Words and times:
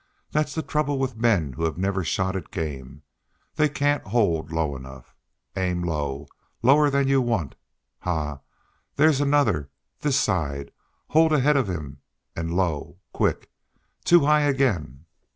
That's 0.31 0.55
the 0.55 0.63
trouble 0.63 0.97
with 0.97 1.15
men 1.15 1.53
who 1.53 1.63
have 1.65 1.77
never 1.77 2.03
shot 2.03 2.35
at 2.35 2.49
game. 2.49 3.03
They 3.53 3.69
can't 3.69 4.01
hold 4.07 4.51
low 4.51 4.75
enough. 4.75 5.15
Aim 5.55 5.83
low, 5.83 6.25
lower 6.63 6.89
than 6.89 7.07
you 7.07 7.21
want. 7.21 7.53
Ha! 7.99 8.39
There's 8.95 9.21
another 9.21 9.69
this 9.99 10.19
side 10.19 10.71
hold 11.09 11.31
ahead 11.31 11.55
of 11.55 11.67
him 11.69 11.99
and 12.35 12.55
low, 12.55 12.97
quick! 13.13 13.51
too 14.03 14.21
high 14.25 14.41
again." 14.41 15.05